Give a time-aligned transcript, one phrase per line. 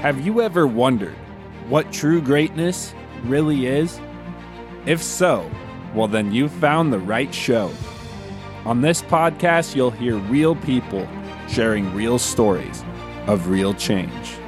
[0.00, 1.14] Have you ever wondered
[1.68, 4.00] what true greatness really is?
[4.86, 5.50] If so,
[5.94, 7.70] well, then you've found the right show.
[8.64, 11.06] On this podcast, you'll hear real people
[11.50, 12.82] sharing real stories
[13.26, 14.38] of real change.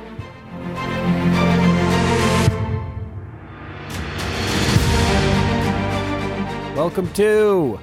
[6.75, 7.79] Welcome to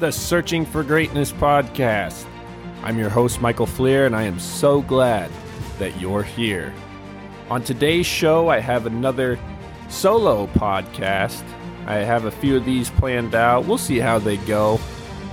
[0.00, 2.26] the Searching for Greatness podcast.
[2.82, 5.30] I'm your host, Michael Fleer, and I am so glad
[5.78, 6.74] that you're here.
[7.50, 9.38] On today's show, I have another
[9.88, 11.42] solo podcast.
[11.86, 13.66] I have a few of these planned out.
[13.66, 14.80] We'll see how they go,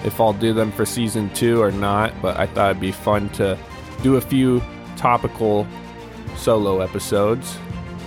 [0.03, 3.29] if I'll do them for season two or not, but I thought it'd be fun
[3.31, 3.57] to
[4.01, 4.61] do a few
[4.97, 5.65] topical
[6.35, 7.57] solo episodes.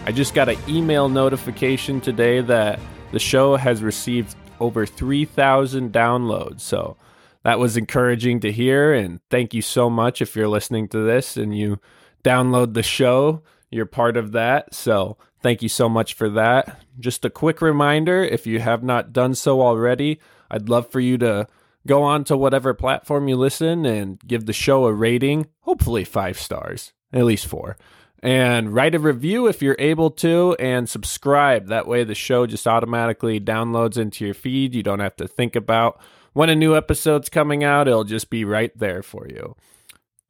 [0.04, 2.80] I just got an email notification today that
[3.12, 6.60] the show has received over 3,000 downloads.
[6.60, 6.96] So
[7.44, 8.92] that was encouraging to hear.
[8.92, 11.78] And thank you so much if you're listening to this and you
[12.24, 13.42] download the show.
[13.72, 14.74] You're part of that.
[14.74, 16.82] So thank you so much for that.
[17.00, 21.16] Just a quick reminder if you have not done so already, I'd love for you
[21.18, 21.48] to
[21.86, 26.38] go on to whatever platform you listen and give the show a rating, hopefully five
[26.38, 27.76] stars, at least four.
[28.22, 31.66] And write a review if you're able to, and subscribe.
[31.66, 34.76] That way, the show just automatically downloads into your feed.
[34.76, 36.00] You don't have to think about
[36.32, 39.56] when a new episode's coming out, it'll just be right there for you.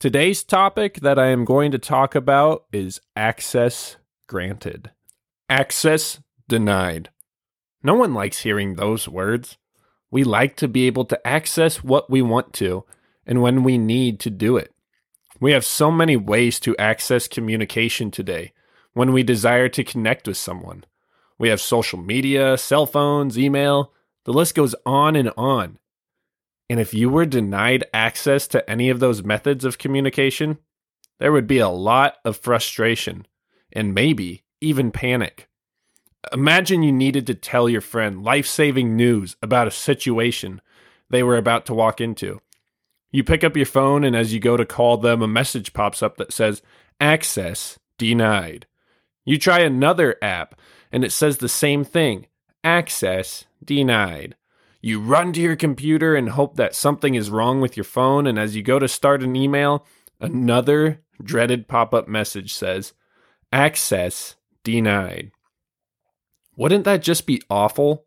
[0.03, 4.91] Today's topic that I am going to talk about is access granted.
[5.49, 7.11] Access denied.
[7.85, 9.59] No one likes hearing those words.
[10.11, 12.85] We like to be able to access what we want to
[13.25, 14.75] and when we need to do it.
[15.39, 18.55] We have so many ways to access communication today
[18.95, 20.83] when we desire to connect with someone.
[21.39, 23.93] We have social media, cell phones, email,
[24.25, 25.79] the list goes on and on.
[26.73, 30.57] And if you were denied access to any of those methods of communication,
[31.21, 33.27] there would be a lot of frustration
[33.71, 35.51] and maybe even panic.
[36.33, 40.63] Imagine you needed to tell your friend life saving news about a situation
[41.11, 42.41] they were about to walk into.
[43.11, 46.03] You pick up your phone, and as you go to call them, a message pops
[46.03, 46.63] up that says,
[46.99, 48.67] Access denied.
[49.27, 50.59] You try another app,
[50.91, 52.29] and it says the same thing
[52.65, 54.37] Access denied.
[54.85, 58.37] You run to your computer and hope that something is wrong with your phone, and
[58.37, 59.87] as you go to start an email,
[60.21, 62.93] another dreaded pop up message says,
[63.53, 64.35] Access
[64.65, 65.31] denied.
[66.57, 68.07] Wouldn't that just be awful?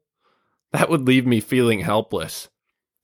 [0.74, 2.50] That would leave me feeling helpless.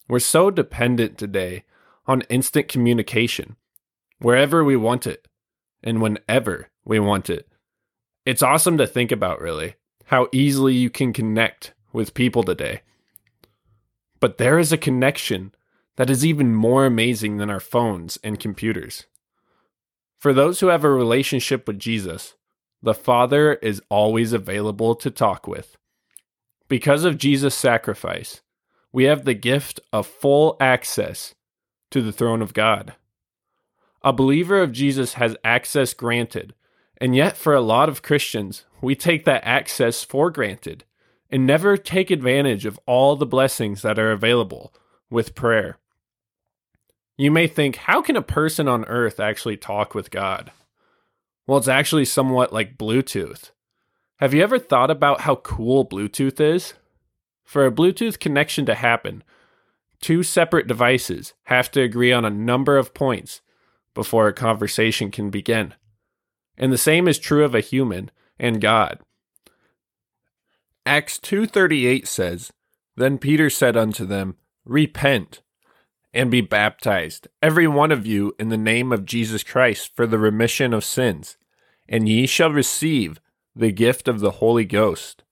[0.10, 1.64] We're so dependent today
[2.06, 3.56] on instant communication,
[4.20, 5.30] wherever we want it
[5.82, 7.48] and whenever we want it.
[8.26, 9.76] It's awesome to think about, really,
[10.08, 12.82] how easily you can connect with people today.
[14.22, 15.52] But there is a connection
[15.98, 19.08] that is even more amazing than our phones and computers.
[20.18, 22.36] For those who have a relationship with Jesus,
[22.82, 25.76] the Father is always available to talk with.
[26.70, 28.42] Because of Jesus' sacrifice,
[28.94, 31.34] we have the gift of full access
[31.90, 32.94] to the throne of God.
[34.04, 36.54] A believer of Jesus has access granted,
[36.98, 40.86] and yet for a lot of Christians, we take that access for granted
[41.32, 44.74] and never take advantage of all the blessings that are available
[45.10, 45.78] with prayer.
[47.18, 50.52] You may think, how can a person on earth actually talk with God?
[51.48, 53.52] Well, it's actually somewhat like Bluetooth.
[54.18, 56.74] Have you ever thought about how cool Bluetooth is?
[57.44, 59.24] For a Bluetooth connection to happen,
[60.00, 63.42] two separate devices have to agree on a number of points
[63.94, 65.74] before a conversation can begin.
[66.58, 69.00] And the same is true of a human and God.
[70.86, 72.52] Acts 2:38 says,
[72.96, 75.42] Then Peter said unto them, Repent
[76.14, 80.18] and be baptized, every one of you, in the name of Jesus Christ, for the
[80.18, 81.38] remission of sins,
[81.88, 83.22] and ye shall receive
[83.56, 85.24] the gift of the Holy Ghost.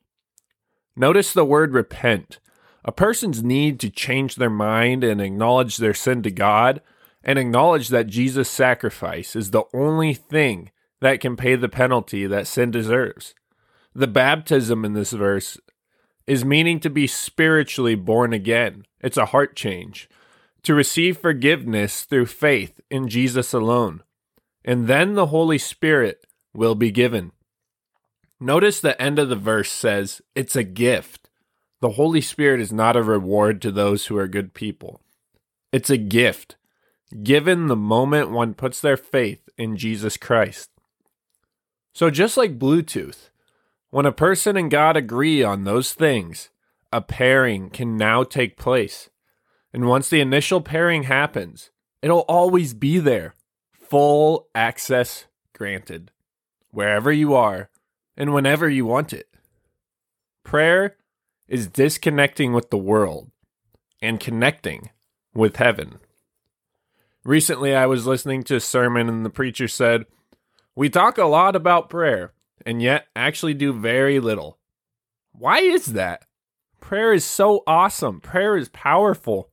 [0.96, 2.40] Notice the word repent.
[2.86, 6.82] A person's need to change their mind and acknowledge their sin to God,
[7.24, 10.72] and acknowledge that Jesus' sacrifice is the only thing
[11.02, 13.34] that can pay the penalty that sin deserves.
[13.94, 15.58] The baptism in this verse
[16.28, 18.86] is meaning to be spiritually born again.
[19.02, 20.08] It's a heart change,
[20.64, 24.04] to receive forgiveness through faith in Jesus alone.
[24.64, 27.32] And then the Holy Spirit will be given.
[28.40, 31.30] Notice the end of the verse says it's a gift.
[31.82, 35.02] The Holy Spirit is not a reward to those who are good people.
[35.72, 36.56] It's a gift
[37.24, 40.70] given the moment one puts their faith in Jesus Christ.
[41.94, 43.29] So, just like Bluetooth,
[43.92, 46.50] when a person and God agree on those things,
[46.92, 49.10] a pairing can now take place.
[49.74, 51.72] And once the initial pairing happens,
[52.02, 53.36] it'll always be there.
[53.74, 56.12] Full access granted.
[56.72, 57.70] wherever you are
[58.16, 59.28] and whenever you want it.
[60.44, 60.96] Prayer
[61.48, 63.32] is disconnecting with the world
[64.02, 64.92] and connecting
[65.34, 66.00] with heaven.
[67.24, 70.06] Recently, I was listening to a sermon, and the preacher said,
[70.76, 72.34] We talk a lot about prayer,
[72.66, 74.58] and yet actually do very little.
[75.32, 76.26] Why is that?
[76.80, 78.22] Prayer is so awesome.
[78.22, 79.50] Prayer is powerful.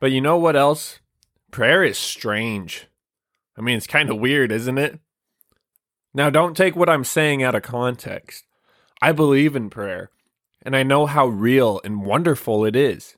[0.00, 1.00] But you know what else?
[1.50, 2.86] Prayer is strange.
[3.56, 5.00] I mean, it's kind of weird, isn't it?
[6.14, 8.44] Now, don't take what I'm saying out of context.
[9.00, 10.10] I believe in prayer,
[10.62, 13.16] and I know how real and wonderful it is.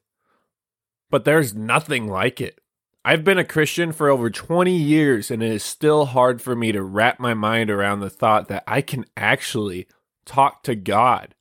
[1.11, 2.60] But there's nothing like it.
[3.03, 6.71] I've been a Christian for over 20 years, and it is still hard for me
[6.73, 9.87] to wrap my mind around the thought that I can actually
[10.27, 11.35] talk to God,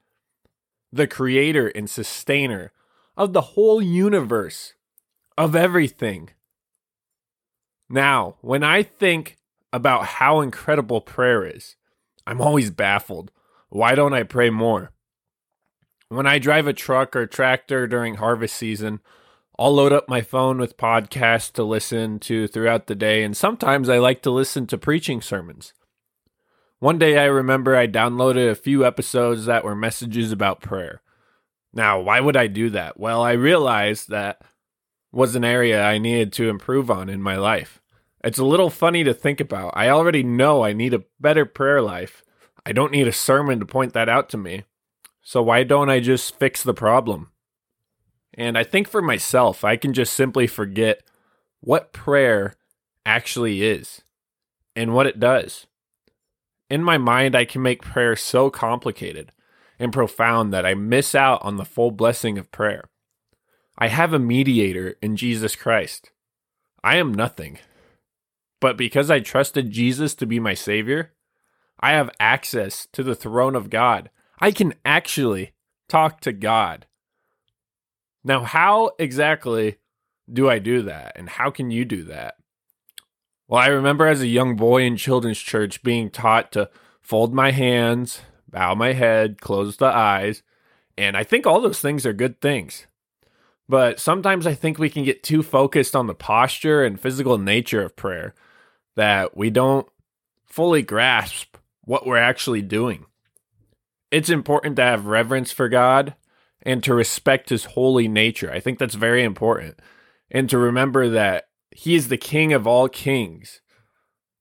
[0.92, 2.72] the creator and sustainer
[3.18, 4.74] of the whole universe,
[5.38, 6.30] of everything.
[7.90, 9.38] Now, when I think
[9.74, 11.76] about how incredible prayer is,
[12.26, 13.32] I'm always baffled.
[13.68, 14.92] Why don't I pray more?
[16.08, 19.02] When I drive a truck or tractor during harvest season,
[19.60, 23.90] I'll load up my phone with podcasts to listen to throughout the day, and sometimes
[23.90, 25.74] I like to listen to preaching sermons.
[26.80, 31.02] One day I remember I downloaded a few episodes that were messages about prayer.
[31.74, 32.98] Now, why would I do that?
[32.98, 34.42] Well, I realized that
[35.12, 37.82] was an area I needed to improve on in my life.
[38.24, 39.74] It's a little funny to think about.
[39.76, 42.24] I already know I need a better prayer life.
[42.66, 44.64] I don't need a sermon to point that out to me.
[45.22, 47.32] So why don't I just fix the problem?
[48.40, 51.04] And I think for myself, I can just simply forget
[51.60, 52.56] what prayer
[53.06, 54.02] actually is
[54.78, 55.68] and what it does.
[56.70, 59.34] In my mind, I can make prayer so complicated
[59.78, 62.86] and profound that I miss out on the full blessing of prayer.
[63.78, 66.12] I have a mediator in Jesus Christ.
[66.82, 67.60] I am nothing.
[68.62, 71.12] But because I trusted Jesus to be my Savior,
[71.82, 74.10] I have access to the throne of God.
[74.40, 75.52] I can actually
[75.90, 76.86] talk to God.
[78.24, 79.78] Now, how exactly
[80.32, 81.14] do I do that?
[81.16, 82.36] And how can you do that?
[83.48, 86.70] Well, I remember as a young boy in children's church being taught to
[87.02, 90.44] fold my hands, bow my head, close the eyes.
[90.98, 92.86] And I think all those things are good things.
[93.68, 97.82] But sometimes I think we can get too focused on the posture and physical nature
[97.82, 98.34] of prayer
[98.96, 99.88] that we don't
[100.46, 101.56] fully grasp
[101.86, 103.06] what we're actually doing.
[104.12, 106.16] It's important to have reverence for God
[106.62, 108.52] and to respect his holy nature.
[108.52, 109.80] I think that's very important.
[110.30, 113.62] And to remember that he is the king of all kings.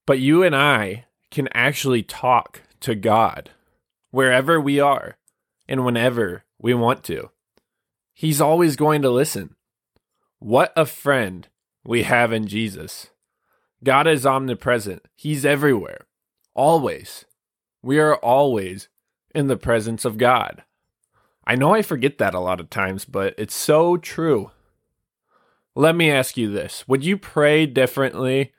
[0.07, 3.51] But you and I can actually talk to God
[4.11, 5.17] wherever we are
[5.69, 7.31] and whenever we want to.
[8.15, 9.55] He's always going to listen.
[10.39, 11.47] What a friend
[11.85, 13.11] we have in Jesus.
[13.85, 16.07] God is omnipresent, He's everywhere,
[16.55, 17.25] always.
[17.83, 18.89] We are always
[19.35, 20.65] in the presence of God.
[21.49, 24.51] I know I forget that a lot of times, but it's so true.
[25.75, 28.53] Let me ask you this Would you pray differently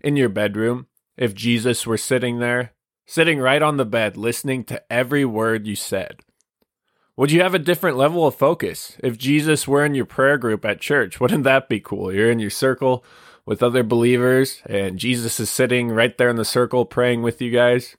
[0.00, 2.72] in your bedroom if Jesus were sitting there,
[3.04, 6.20] sitting right on the bed, listening to every word you said?
[7.16, 10.64] Would you have a different level of focus if Jesus were in your prayer group
[10.64, 11.18] at church?
[11.18, 12.12] Wouldn't that be cool?
[12.12, 13.04] You're in your circle
[13.44, 17.50] with other believers, and Jesus is sitting right there in the circle praying with you
[17.50, 17.96] guys.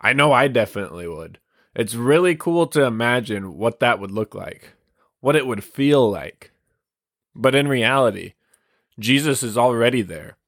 [0.00, 1.38] I know I definitely would.
[1.76, 4.72] It's really cool to imagine what that would look like,
[5.20, 6.50] what it would feel like.
[7.34, 8.32] But in reality,
[8.98, 10.38] Jesus is already there.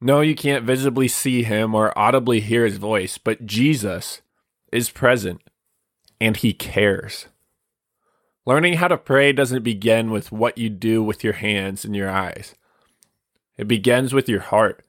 [0.00, 4.20] No, you can't visibly see him or audibly hear his voice, but Jesus
[4.72, 5.42] is present
[6.20, 7.26] and he cares.
[8.44, 12.10] Learning how to pray doesn't begin with what you do with your hands and your
[12.10, 12.56] eyes.
[13.56, 14.84] It begins with your heart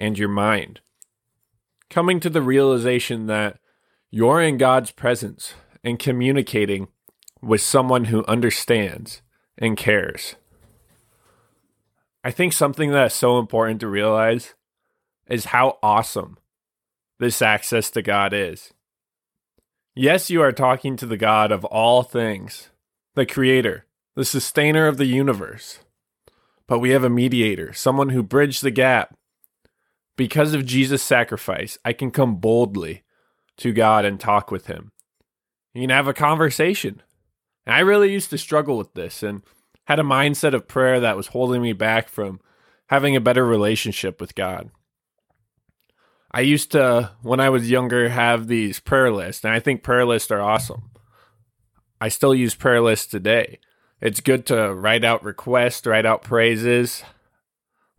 [0.00, 0.80] and your mind.
[1.90, 3.59] Coming to the realization that
[4.10, 6.88] you're in God's presence and communicating
[7.40, 9.22] with someone who understands
[9.56, 10.34] and cares.
[12.24, 14.54] I think something that's so important to realize
[15.28, 16.38] is how awesome
[17.18, 18.74] this access to God is.
[19.94, 22.70] Yes, you are talking to the God of all things,
[23.14, 23.86] the Creator,
[24.16, 25.80] the sustainer of the universe.
[26.66, 29.16] But we have a mediator, someone who bridged the gap.
[30.16, 33.02] Because of Jesus' sacrifice, I can come boldly
[33.60, 34.92] to God and talk with Him.
[35.74, 37.02] You can have a conversation.
[37.66, 39.42] And I really used to struggle with this and
[39.84, 42.40] had a mindset of prayer that was holding me back from
[42.88, 44.70] having a better relationship with God.
[46.32, 50.04] I used to, when I was younger, have these prayer lists, and I think prayer
[50.04, 50.90] lists are awesome.
[52.00, 53.58] I still use prayer lists today.
[54.00, 57.02] It's good to write out requests, write out praises,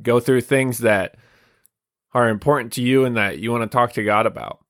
[0.01, 1.15] go through things that
[2.13, 4.60] are important to you and that you want to talk to God about.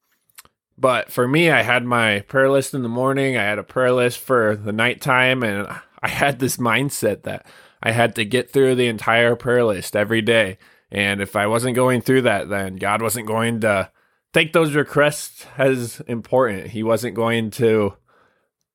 [0.77, 3.91] But for me, I had my prayer list in the morning, I had a prayer
[3.91, 5.67] list for the nighttime, and
[6.01, 7.45] I had this mindset that
[7.83, 10.57] I had to get through the entire prayer list every day.
[10.91, 13.91] And if I wasn't going through that, then God wasn't going to
[14.33, 16.67] take those requests as important.
[16.67, 17.93] He wasn't going to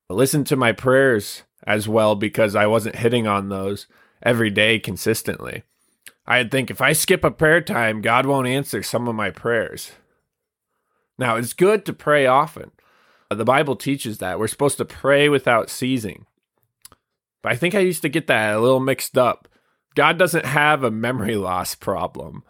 [0.09, 3.87] listen to my prayers as well because I wasn't hitting on those
[4.23, 5.65] every day consistently.
[6.27, 9.93] I'd think if I skip a prayer time, God won't answer some of my prayers.
[11.19, 12.73] Now, it's good to pray often.
[13.31, 14.39] The Bible teaches that.
[14.39, 16.27] We're supposed to pray without ceasing.
[17.43, 19.49] But I think I used to get that a little mixed up.
[19.95, 22.45] God doesn't have a memory loss problem.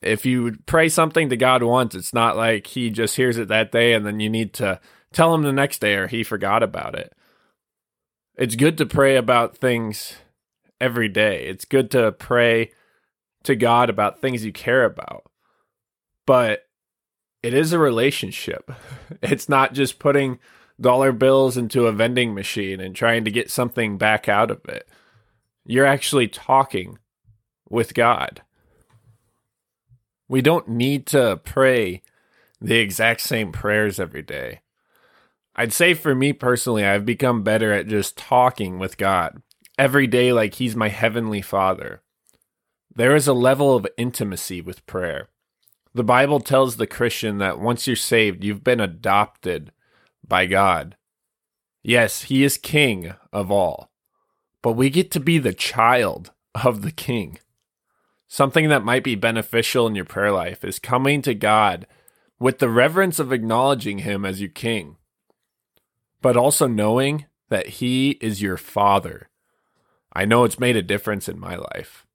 [0.00, 3.72] If you pray something to God once, it's not like He just hears it that
[3.72, 4.80] day and then you need to
[5.12, 7.12] tell Him the next day or He forgot about it.
[8.36, 10.14] It's good to pray about things
[10.80, 11.46] every day.
[11.46, 12.70] It's good to pray
[13.42, 15.24] to God about things you care about.
[16.26, 16.64] But
[17.42, 18.70] it is a relationship.
[19.22, 20.38] It's not just putting
[20.80, 24.88] dollar bills into a vending machine and trying to get something back out of it.
[25.66, 26.98] You're actually talking
[27.68, 28.40] with God.
[30.26, 32.02] We don't need to pray
[32.60, 34.60] the exact same prayers every day.
[35.54, 39.42] I'd say for me personally, I've become better at just talking with God
[39.76, 42.02] every day like He's my heavenly Father.
[42.94, 45.28] There is a level of intimacy with prayer.
[45.92, 49.72] The Bible tells the Christian that once you're saved, you've been adopted
[50.26, 50.96] by God.
[51.82, 53.90] Yes, He is King of all,
[54.62, 56.30] but we get to be the child
[56.64, 57.38] of the King.
[58.28, 61.88] Something that might be beneficial in your prayer life is coming to God
[62.38, 64.96] with the reverence of acknowledging Him as your King,
[66.22, 69.28] but also knowing that He is your Father.
[70.12, 72.06] I know it's made a difference in my life.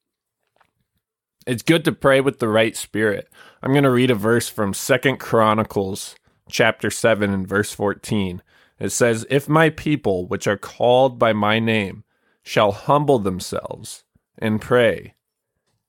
[1.45, 3.29] It's good to pray with the right spirit.
[3.65, 6.15] I'm going to read a verse from Second Chronicles
[6.47, 8.43] chapter 7 and verse 14.
[8.79, 12.03] It says, If my people, which are called by my name,
[12.43, 14.03] shall humble themselves
[14.37, 15.15] and pray,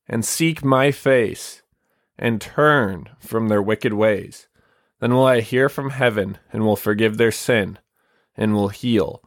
[0.08, 1.60] and seek my face,
[2.18, 4.48] and turn from their wicked ways,
[5.00, 7.78] then will I hear from heaven, and will forgive their sin,
[8.38, 9.22] and will heal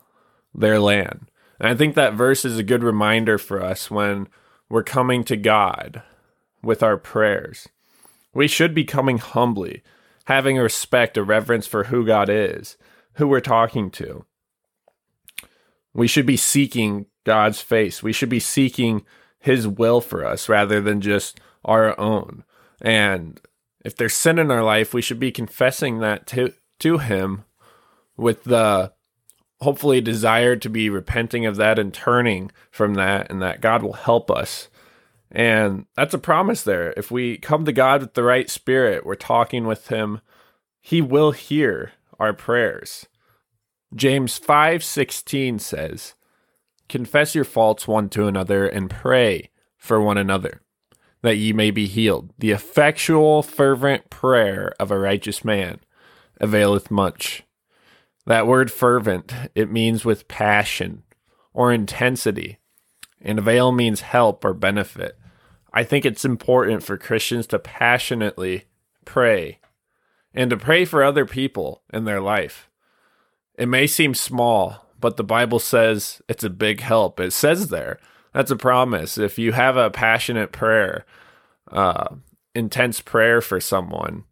[0.56, 1.30] their land.
[1.60, 4.28] And I think that verse is a good reminder for us when
[4.70, 6.02] we're coming to God
[6.64, 7.68] with our prayers.
[8.34, 9.84] We should be coming humbly
[10.30, 12.78] having respect, a reverence for who God is,
[13.14, 14.26] who we're talking to.
[15.92, 18.04] We should be seeking God's face.
[18.04, 19.04] We should be seeking
[19.40, 22.44] his will for us rather than just our own.
[22.80, 23.42] And
[23.84, 27.44] if there's sin in our life, we should be confessing that to to him
[28.16, 28.94] with the
[29.62, 33.94] hopefully desire to be repenting of that and turning from that and that God will
[33.94, 34.70] help us
[35.32, 36.94] and that's a promise there.
[36.98, 40.22] If we come to God with the right spirit, we're talking with Him,
[40.82, 43.08] He will hear our prayers.
[43.96, 46.16] James 5:16 says,
[46.88, 50.62] "Confess your faults one to another and pray for one another,
[51.22, 52.34] that ye may be healed.
[52.38, 55.80] The effectual fervent prayer of a righteous man
[56.40, 57.44] availeth much."
[58.26, 61.04] That word fervent, it means with passion
[61.54, 62.60] or intensity
[63.22, 65.19] and avail means help or benefit.
[65.74, 68.66] I think it's important for Christians to passionately
[69.06, 69.60] pray
[70.34, 72.70] and to pray for other people in their life.
[73.56, 77.20] It may seem small, but the Bible says it's a big help.
[77.20, 78.00] It says there.
[78.34, 79.18] That's a promise.
[79.18, 81.06] If you have a passionate prayer,
[81.72, 82.16] uh,
[82.56, 84.24] intense prayer for someone,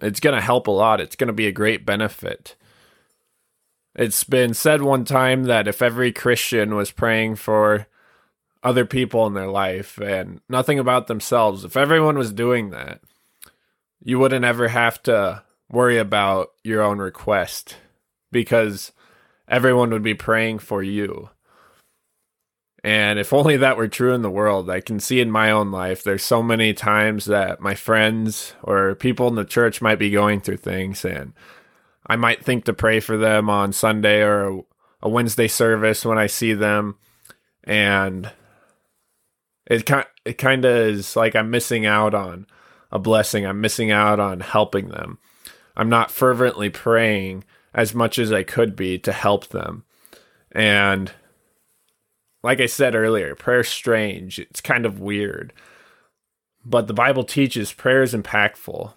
[0.00, 1.00] it's going to help a lot.
[1.00, 2.56] It's going to be a great benefit.
[3.94, 7.88] It's been said one time that if every Christian was praying for
[8.62, 13.00] other people in their life and nothing about themselves, if everyone was doing that,
[14.02, 17.76] you wouldn't ever have to worry about your own request
[18.32, 18.92] because
[19.48, 21.30] everyone would be praying for you.
[22.82, 25.70] And if only that were true in the world, I can see in my own
[25.70, 30.10] life, there's so many times that my friends or people in the church might be
[30.10, 31.32] going through things and
[32.06, 34.64] I might think to pray for them on Sunday or
[35.02, 36.96] a Wednesday service when I see them.
[37.62, 38.32] And
[39.66, 42.46] it kind it kind of is like I'm missing out on
[42.90, 43.46] a blessing.
[43.46, 45.18] I'm missing out on helping them.
[45.76, 49.84] I'm not fervently praying as much as I could be to help them.
[50.52, 51.12] And
[52.42, 54.38] like I said earlier, prayer's strange.
[54.38, 55.52] It's kind of weird.
[56.64, 58.94] But the Bible teaches prayer is impactful.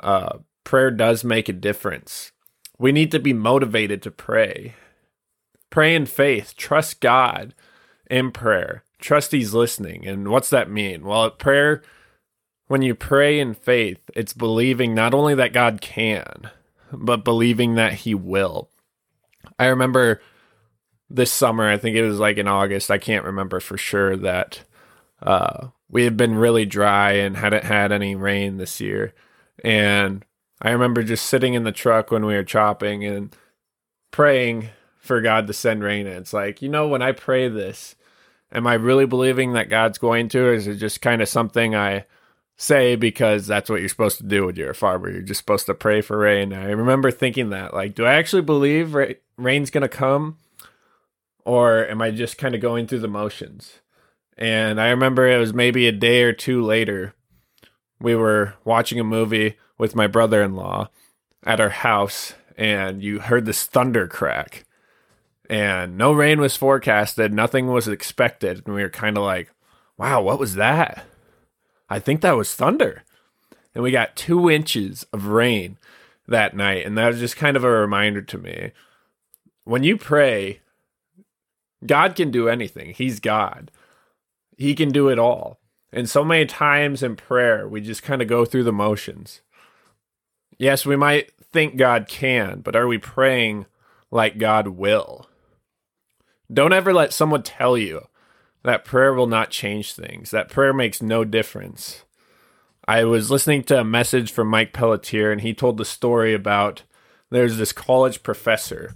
[0.00, 2.32] Uh, prayer does make a difference.
[2.78, 4.74] We need to be motivated to pray.
[5.70, 6.54] Pray in faith.
[6.56, 7.54] Trust God
[8.10, 8.83] in prayer.
[9.04, 10.06] Trust He's listening.
[10.06, 11.04] And what's that mean?
[11.04, 11.82] Well, prayer
[12.68, 16.50] When you pray in faith, it's believing not only that God can,
[16.90, 18.70] but believing that He will.
[19.58, 20.22] I remember
[21.10, 24.64] this summer, I think it was like in August, I can't remember for sure, that
[25.22, 29.12] uh, we had been really dry and hadn't had any rain this year.
[29.62, 30.24] And
[30.62, 33.36] I remember just sitting in the truck when we were chopping and
[34.10, 36.06] praying for God to send rain.
[36.06, 37.96] And it's like, you know, when I pray this,
[38.54, 42.06] am I really believing that God's going to, is it just kind of something I
[42.56, 45.10] say because that's what you're supposed to do when you're a farmer?
[45.10, 46.52] You're just supposed to pray for rain.
[46.52, 49.06] I remember thinking that, like, do I actually believe ra-
[49.36, 50.38] rain's going to come,
[51.44, 53.80] or am I just kind of going through the motions?
[54.38, 57.14] And I remember it was maybe a day or two later,
[58.00, 60.90] we were watching a movie with my brother in law
[61.44, 64.64] at our house, and you heard this thunder crack
[65.48, 67.32] and no rain was forecasted.
[67.32, 68.62] Nothing was expected.
[68.64, 69.50] And we were kind of like,
[69.96, 71.04] wow, what was that?
[71.88, 73.02] I think that was thunder.
[73.74, 75.78] And we got two inches of rain
[76.26, 76.86] that night.
[76.86, 78.72] And that was just kind of a reminder to me.
[79.64, 80.60] When you pray,
[81.84, 83.70] God can do anything, He's God.
[84.56, 85.58] He can do it all.
[85.92, 89.40] And so many times in prayer, we just kind of go through the motions.
[90.58, 93.66] Yes, we might think God can, but are we praying
[94.10, 95.28] like God will?
[96.54, 98.06] Don't ever let someone tell you
[98.62, 102.04] that prayer will not change things, that prayer makes no difference.
[102.86, 106.84] I was listening to a message from Mike Pelletier, and he told the story about
[107.30, 108.94] there's this college professor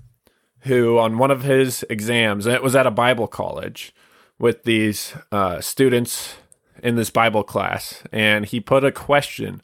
[0.61, 3.93] who, on one of his exams, and it was at a Bible college
[4.39, 6.37] with these uh, students
[6.83, 9.63] in this Bible class, and he put a question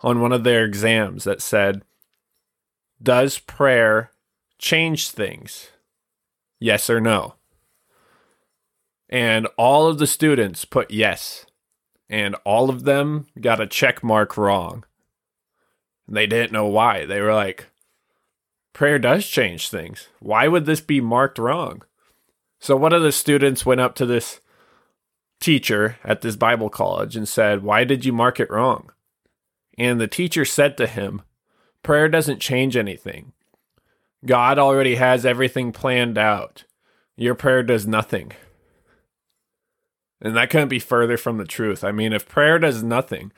[0.00, 1.82] on one of their exams that said,
[3.00, 4.10] Does prayer
[4.58, 5.68] change things?
[6.62, 7.34] Yes or no?
[9.08, 11.44] And all of the students put yes.
[12.08, 14.84] And all of them got a check mark wrong.
[16.06, 17.04] They didn't know why.
[17.04, 17.66] They were like,
[18.72, 20.08] prayer does change things.
[20.20, 21.82] Why would this be marked wrong?
[22.60, 24.40] So one of the students went up to this
[25.40, 28.92] teacher at this Bible college and said, Why did you mark it wrong?
[29.76, 31.22] And the teacher said to him,
[31.82, 33.32] Prayer doesn't change anything.
[34.24, 36.64] God already has everything planned out.
[37.16, 38.32] Your prayer does nothing.
[40.20, 41.82] And that couldn't be further from the truth.
[41.82, 43.32] I mean, if prayer does nothing,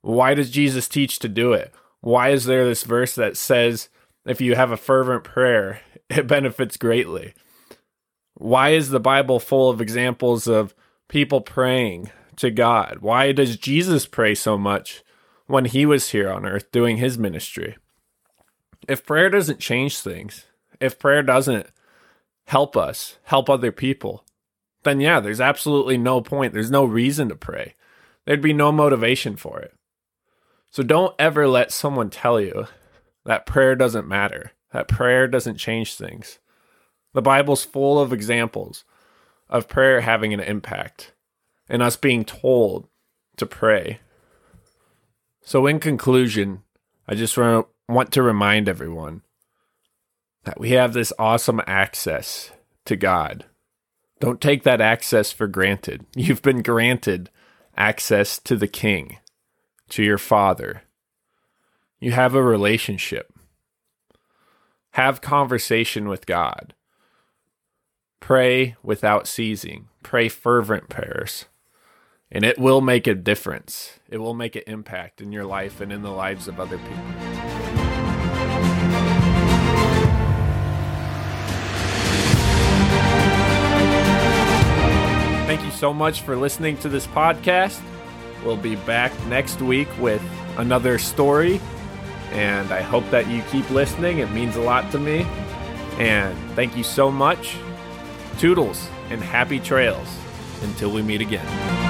[0.00, 1.72] why does Jesus teach to do it?
[2.00, 3.90] Why is there this verse that says
[4.26, 7.34] if you have a fervent prayer, it benefits greatly?
[8.34, 10.74] Why is the Bible full of examples of
[11.08, 12.98] people praying to God?
[13.00, 15.02] Why does Jesus pray so much
[15.46, 17.76] when he was here on earth doing his ministry?
[18.90, 20.46] If prayer doesn't change things,
[20.80, 21.68] if prayer doesn't
[22.46, 24.24] help us, help other people,
[24.82, 26.52] then yeah, there's absolutely no point.
[26.52, 27.76] There's no reason to pray.
[28.26, 29.74] There'd be no motivation for it.
[30.72, 32.66] So don't ever let someone tell you
[33.24, 36.40] that prayer doesn't matter, that prayer doesn't change things.
[37.12, 38.84] The Bible's full of examples
[39.48, 41.12] of prayer having an impact
[41.68, 42.88] and us being told
[43.36, 44.00] to pray.
[45.42, 46.62] So, in conclusion,
[47.06, 49.22] I just want want to remind everyone
[50.44, 52.52] that we have this awesome access
[52.86, 53.44] to God.
[54.20, 56.06] Don't take that access for granted.
[56.14, 57.30] You've been granted
[57.76, 59.18] access to the King,
[59.90, 60.82] to your Father.
[61.98, 63.32] You have a relationship.
[64.92, 66.74] Have conversation with God.
[68.18, 69.88] Pray without ceasing.
[70.02, 71.46] Pray fervent prayers.
[72.30, 73.98] And it will make a difference.
[74.08, 77.29] It will make an impact in your life and in the lives of other people.
[85.50, 87.80] Thank you so much for listening to this podcast.
[88.44, 90.22] We'll be back next week with
[90.58, 91.60] another story.
[92.30, 94.18] And I hope that you keep listening.
[94.18, 95.26] It means a lot to me.
[95.98, 97.56] And thank you so much.
[98.38, 100.06] Toodles and happy trails
[100.62, 101.89] until we meet again.